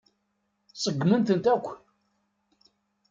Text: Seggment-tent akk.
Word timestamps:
Seggment-tent 0.83 1.51
akk. 1.53 1.65